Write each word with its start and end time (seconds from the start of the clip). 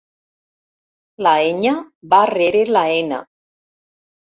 La 1.27 1.33
enya 1.51 1.75
va 2.15 2.23
rere 2.33 2.65
la 2.73 2.85
ena. 3.05 3.23